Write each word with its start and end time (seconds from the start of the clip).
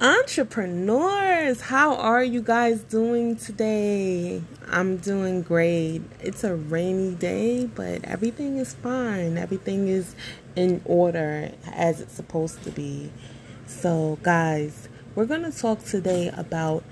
Entrepreneurs, 0.00 1.60
how 1.60 1.96
are 1.96 2.22
you 2.22 2.40
guys 2.40 2.82
doing 2.82 3.34
today? 3.34 4.40
I'm 4.70 4.98
doing 4.98 5.42
great. 5.42 6.02
It's 6.20 6.44
a 6.44 6.54
rainy 6.54 7.16
day, 7.16 7.66
but 7.66 8.04
everything 8.04 8.58
is 8.58 8.74
fine. 8.74 9.36
Everything 9.36 9.88
is 9.88 10.14
in 10.54 10.82
order 10.84 11.50
as 11.72 12.00
it's 12.00 12.14
supposed 12.14 12.62
to 12.62 12.70
be. 12.70 13.10
So, 13.66 14.20
guys, 14.22 14.88
we're 15.16 15.26
going 15.26 15.42
to 15.42 15.50
talk 15.50 15.82
today 15.82 16.28
about 16.28 16.84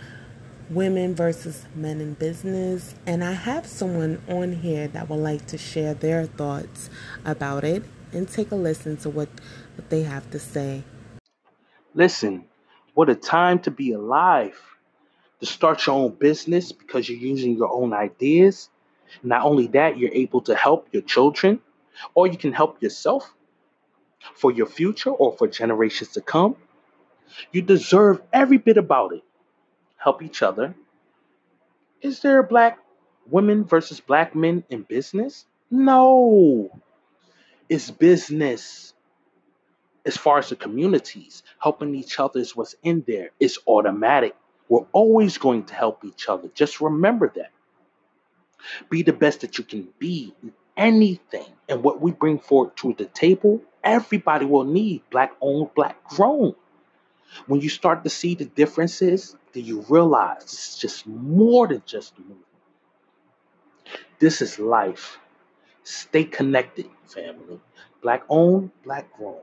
women 0.68 1.14
versus 1.14 1.64
men 1.76 2.00
in 2.00 2.14
business, 2.14 2.96
and 3.06 3.22
I 3.22 3.34
have 3.34 3.66
someone 3.66 4.20
on 4.28 4.52
here 4.52 4.88
that 4.88 5.08
would 5.08 5.20
like 5.20 5.46
to 5.46 5.58
share 5.58 5.94
their 5.94 6.26
thoughts 6.26 6.90
about 7.24 7.62
it 7.62 7.84
and 8.10 8.28
take 8.28 8.50
a 8.50 8.56
listen 8.56 8.96
to 8.96 9.10
what, 9.10 9.28
what 9.76 9.90
they 9.90 10.02
have 10.02 10.28
to 10.32 10.40
say. 10.40 10.82
Listen, 11.94 12.46
what 12.96 13.10
a 13.10 13.14
time 13.14 13.58
to 13.58 13.70
be 13.70 13.92
alive. 13.92 14.58
To 15.40 15.46
start 15.46 15.86
your 15.86 15.96
own 15.96 16.12
business 16.12 16.72
because 16.72 17.06
you're 17.10 17.18
using 17.18 17.54
your 17.54 17.70
own 17.70 17.92
ideas. 17.92 18.70
Not 19.22 19.42
only 19.42 19.66
that, 19.68 19.98
you're 19.98 20.14
able 20.14 20.40
to 20.42 20.54
help 20.54 20.88
your 20.92 21.02
children, 21.02 21.60
or 22.14 22.26
you 22.26 22.38
can 22.38 22.54
help 22.54 22.82
yourself 22.82 23.34
for 24.34 24.50
your 24.50 24.64
future 24.64 25.10
or 25.10 25.36
for 25.36 25.46
generations 25.46 26.12
to 26.12 26.22
come. 26.22 26.56
You 27.52 27.60
deserve 27.60 28.22
every 28.32 28.56
bit 28.56 28.78
about 28.78 29.12
it. 29.12 29.24
Help 29.98 30.22
each 30.22 30.42
other. 30.42 30.74
Is 32.00 32.20
there 32.20 32.42
black 32.42 32.78
women 33.28 33.64
versus 33.64 34.00
black 34.00 34.34
men 34.34 34.64
in 34.70 34.84
business? 34.84 35.44
No. 35.70 36.70
It's 37.68 37.90
business 37.90 38.94
as 40.06 40.16
far 40.16 40.38
as 40.38 40.48
the 40.48 40.56
communities, 40.56 41.42
helping 41.58 41.94
each 41.94 42.18
other 42.20 42.38
is 42.38 42.54
what's 42.54 42.76
in 42.82 43.04
there. 43.06 43.30
It's 43.40 43.58
automatic. 43.66 44.36
We're 44.68 44.86
always 44.92 45.36
going 45.36 45.64
to 45.64 45.74
help 45.74 46.04
each 46.04 46.28
other. 46.28 46.48
Just 46.54 46.80
remember 46.80 47.32
that. 47.34 47.50
Be 48.88 49.02
the 49.02 49.12
best 49.12 49.40
that 49.40 49.58
you 49.58 49.64
can 49.64 49.88
be 49.98 50.34
in 50.42 50.52
anything. 50.76 51.46
And 51.68 51.82
what 51.82 52.00
we 52.00 52.12
bring 52.12 52.38
forward 52.38 52.76
to 52.78 52.94
the 52.94 53.06
table, 53.06 53.62
everybody 53.82 54.46
will 54.46 54.64
need 54.64 55.02
black 55.10 55.32
owned, 55.40 55.74
black 55.74 56.02
grown. 56.08 56.54
When 57.46 57.60
you 57.60 57.68
start 57.68 58.04
to 58.04 58.10
see 58.10 58.34
the 58.36 58.44
differences, 58.44 59.36
then 59.52 59.64
you 59.64 59.84
realize 59.88 60.42
it's 60.44 60.78
just 60.78 61.06
more 61.06 61.66
than 61.66 61.82
just 61.84 62.16
a 62.16 62.20
movement. 62.20 62.40
This 64.18 64.40
is 64.40 64.58
life. 64.58 65.18
Stay 65.82 66.24
connected, 66.24 66.86
family. 67.06 67.60
Black 68.02 68.22
owned, 68.28 68.70
black 68.84 69.12
grown. 69.12 69.40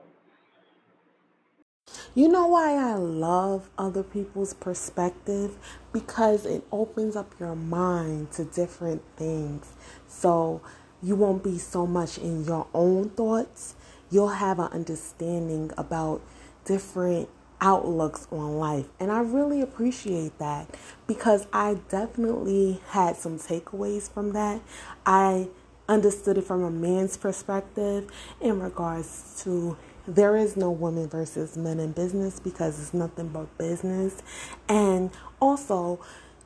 You 2.15 2.27
know 2.27 2.45
why 2.45 2.75
I 2.75 2.93
love 2.93 3.71
other 3.75 4.03
people's 4.03 4.53
perspective? 4.53 5.57
Because 5.91 6.45
it 6.45 6.63
opens 6.71 7.15
up 7.15 7.33
your 7.39 7.55
mind 7.55 8.31
to 8.33 8.45
different 8.45 9.01
things. 9.17 9.73
So 10.07 10.61
you 11.01 11.15
won't 11.15 11.43
be 11.43 11.57
so 11.57 11.87
much 11.87 12.19
in 12.19 12.45
your 12.45 12.67
own 12.71 13.09
thoughts. 13.09 13.73
You'll 14.11 14.27
have 14.27 14.59
an 14.59 14.67
understanding 14.71 15.71
about 15.75 16.21
different 16.65 17.29
outlooks 17.59 18.27
on 18.31 18.59
life. 18.59 18.85
And 18.99 19.11
I 19.11 19.21
really 19.21 19.61
appreciate 19.61 20.37
that 20.37 20.67
because 21.07 21.47
I 21.51 21.79
definitely 21.89 22.79
had 22.89 23.15
some 23.15 23.39
takeaways 23.39 24.07
from 24.07 24.33
that. 24.33 24.61
I 25.03 25.47
understood 25.89 26.37
it 26.37 26.43
from 26.43 26.63
a 26.63 26.69
man's 26.69 27.17
perspective 27.17 28.07
in 28.39 28.59
regards 28.59 29.41
to 29.45 29.77
there 30.07 30.35
is 30.35 30.57
no 30.57 30.69
women 30.69 31.07
versus 31.07 31.55
men 31.55 31.79
in 31.79 31.91
business 31.91 32.39
because 32.39 32.79
it's 32.79 32.93
nothing 32.93 33.29
but 33.29 33.57
business. 33.57 34.21
And 34.67 35.11
also, 35.39 35.99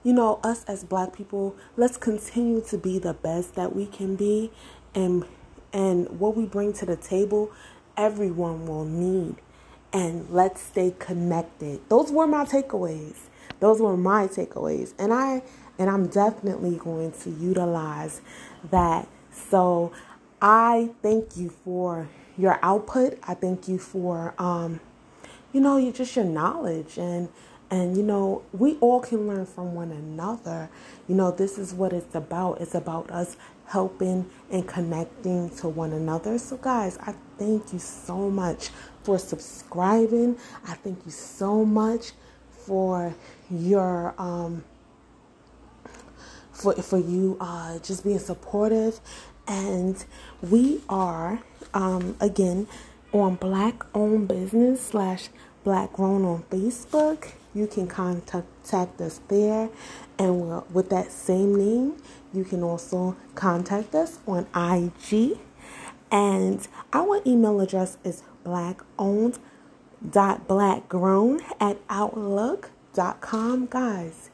you 0.03 0.13
know, 0.13 0.39
us 0.44 0.63
as 0.66 0.83
black 0.83 1.13
people, 1.16 1.55
let's 1.75 1.97
continue 1.97 2.61
to 2.61 2.78
be 2.78 3.00
the 3.00 3.13
best 3.13 3.56
that 3.56 3.75
we 3.75 3.85
can 3.85 4.16
be 4.16 4.51
and 4.94 5.25
and 5.73 6.19
what 6.19 6.35
we 6.35 6.46
bring 6.46 6.72
to 6.73 6.85
the 6.85 6.96
table, 6.96 7.51
everyone 7.97 8.66
will 8.66 8.85
need. 8.85 9.35
And 9.91 10.29
let's 10.29 10.62
stay 10.62 10.96
connected. 10.97 11.81
Those 11.90 12.12
were 12.12 12.28
my 12.28 12.46
takeaways. 12.46 13.17
Those 13.59 13.81
were 13.81 13.97
my 13.97 14.28
takeaways. 14.28 14.94
And 14.97 15.13
I 15.13 15.44
and 15.79 15.90
I'm 15.90 16.07
definitely 16.07 16.78
going 16.78 17.12
to 17.23 17.29
utilize 17.29 18.22
that. 18.72 19.07
So 19.31 19.91
I 20.41 20.91
thank 21.01 21.38
you 21.38 21.50
for 21.63 22.09
your 22.38 22.59
output. 22.62 23.20
I 23.24 23.34
thank 23.34 23.68
you 23.68 23.80
for, 23.80 24.34
um, 24.38 24.80
you 25.53 25.62
know, 25.62 25.78
you 25.78 25.92
just 25.92 26.16
your 26.16 26.25
knowledge 26.25 26.98
and 26.98 27.30
and 27.70 27.98
you 27.98 28.03
know 28.03 28.44
we 28.53 28.75
all 28.75 29.02
can 29.02 29.28
learn 29.28 29.46
from 29.46 29.75
one 29.75 29.92
another. 29.92 30.70
You 31.08 31.16
know, 31.16 31.31
this 31.31 31.58
is 31.58 31.74
what 31.74 31.94
it's 31.94 32.16
about. 32.16 32.62
It's 32.62 32.76
about 32.76 33.12
us 33.12 33.38
helping 33.66 34.30
and 34.50 34.68
connecting 34.68 35.50
to 35.58 35.68
one 35.68 35.92
another. 35.92 36.38
So, 36.38 36.58
guys, 36.58 36.97
I 37.00 37.14
thank 37.38 37.74
you 37.74 37.80
so 37.80 38.30
much 38.30 38.70
for 39.03 39.20
subscribing. 39.20 40.38
I 40.66 40.76
thank 40.76 41.06
you 41.06 41.12
so 41.12 41.66
much 41.66 42.12
for 42.66 43.16
your 43.50 44.14
um 44.18 44.64
for 46.57 46.73
for 46.81 46.97
you 46.97 47.38
uh 47.40 47.79
just 47.79 48.03
being 48.03 48.19
supportive 48.19 49.00
and 49.47 50.06
we 50.41 50.81
are 50.90 51.41
um, 51.73 52.16
again 52.19 52.68
on 53.13 53.35
Black 53.35 53.84
Owned 53.95 54.28
Business 54.28 54.81
slash 54.85 55.29
Black 55.63 55.94
Grown 55.94 56.25
on 56.25 56.44
Facebook. 56.44 57.31
You 57.53 57.67
can 57.67 57.88
contact 57.88 59.01
us 59.01 59.22
there, 59.29 59.69
and 60.19 60.41
we'll, 60.41 60.67
with 60.72 60.90
that 60.90 61.12
same 61.12 61.56
name, 61.56 61.97
you 62.34 62.44
can 62.44 62.62
also 62.62 63.16
contact 63.35 63.96
us 63.96 64.19
on 64.28 64.46
IG. 64.53 65.40
And 66.12 66.67
our 66.94 67.22
email 67.25 67.59
address 67.59 67.97
is 68.03 68.23
blackowned 68.46 69.40
dot 70.07 70.47
blackgrown 70.47 71.41
at 71.59 71.78
outlook.com 71.90 73.66
guys 73.66 74.29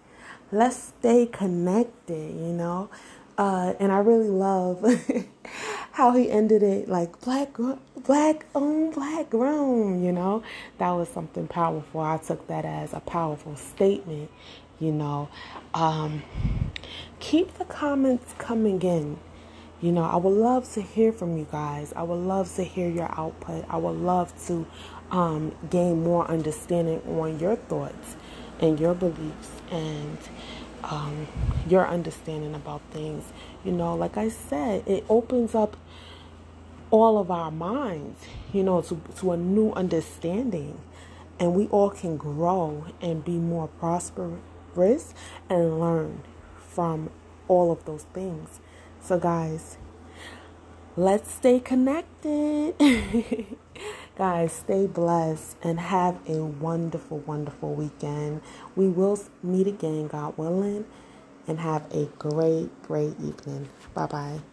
let's 0.54 0.78
stay 1.00 1.26
connected 1.26 2.34
you 2.36 2.54
know 2.54 2.90
uh, 3.38 3.74
and 3.80 3.92
I 3.92 3.98
really 3.98 4.30
love 4.30 4.86
how 5.94 6.12
he 6.14 6.30
ended 6.30 6.62
it 6.62 6.88
like 6.88 7.20
black, 7.22 7.58
black 7.98 8.46
owned, 8.54 8.94
black 8.94 9.30
grown. 9.30 10.04
You 10.04 10.12
know, 10.12 10.44
that 10.78 10.92
was 10.92 11.10
something 11.10 11.48
powerful. 11.48 12.02
I 12.02 12.18
took 12.18 12.48
that 12.48 12.66
as 12.66 12.94
a 12.94 13.00
powerful 13.00 13.56
statement. 13.56 14.30
You 14.80 14.92
know, 14.92 15.30
um, 15.74 16.24
keep 17.20 17.58
the 17.58 17.66
comments 17.66 18.34
coming 18.38 18.82
in. 18.82 19.18
You 19.82 19.92
know, 19.92 20.04
I 20.04 20.16
would 20.16 20.30
love 20.30 20.72
to 20.74 20.82
hear 20.82 21.12
from 21.12 21.38
you 21.38 21.48
guys. 21.52 21.92
I 21.96 22.04
would 22.04 22.16
love 22.16 22.54
to 22.56 22.64
hear 22.64 22.90
your 22.90 23.10
output. 23.20 23.66
I 23.70 23.78
would 23.78 23.98
love 23.98 24.34
to 24.48 24.66
um, 25.12 25.54
gain 25.70 26.04
more 26.04 26.30
understanding 26.30 27.02
on 27.20 27.40
your 27.40 27.56
thoughts 27.56 28.16
and 28.64 28.80
your 28.80 28.96
beliefs 28.96 29.50
and 29.70 30.18
um, 30.86 31.28
your 31.68 31.86
understanding 31.86 32.56
about 32.56 32.82
things. 32.92 33.26
You 33.66 33.74
know, 33.74 33.94
like 33.94 34.16
I 34.16 34.30
said, 34.30 34.88
it 34.88 35.06
opens 35.10 35.54
up 35.54 35.76
all 36.90 37.18
of 37.18 37.30
our 37.30 37.52
minds, 37.52 38.24
you 38.54 38.64
know, 38.64 38.82
to, 38.82 39.02
to 39.18 39.34
a 39.34 39.38
new 39.38 39.74
understanding. 39.74 40.80
And 41.40 41.54
we 41.54 41.68
all 41.68 41.90
can 41.90 42.16
grow 42.16 42.86
and 43.02 43.26
be 43.26 43.34
more 43.34 43.68
prosperous 43.68 45.14
and 45.50 45.80
learn 45.80 46.24
from 46.58 47.10
all 47.50 47.70
of 47.70 47.84
those 47.84 48.04
things. 48.14 48.62
So, 49.02 49.20
guys, 49.20 49.78
let's 50.96 51.30
stay 51.30 51.60
connected. 51.60 52.76
Guys, 54.16 54.54
stay 54.54 54.86
blessed 54.86 55.58
and 55.64 55.80
have 55.80 56.20
a 56.30 56.44
wonderful, 56.44 57.20
wonderful 57.20 57.74
weekend. 57.74 58.42
We 58.76 58.88
will 58.88 59.20
meet 59.42 59.66
again, 59.66 60.08
God 60.08 60.38
willing, 60.38 60.86
and 61.48 61.60
have 61.60 61.92
a 61.92 62.06
great, 62.20 62.70
great 62.84 63.20
evening. 63.20 63.70
Bye 63.96 64.06
bye. 64.06 64.53